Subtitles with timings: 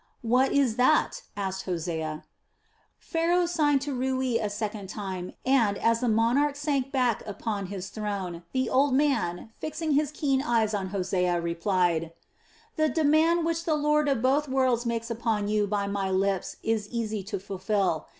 [0.23, 2.23] "What is that?" asked Hosea.
[2.97, 7.89] Pharaoh signed to Rui a second time and, as the monarch sank back upon his
[7.89, 12.13] throne, the old man, fixing his keen eyes on Hosea, replied:
[12.77, 16.87] "The demand which the lord of both worlds makes upon you by my lips is
[16.89, 18.07] easy to fulfil.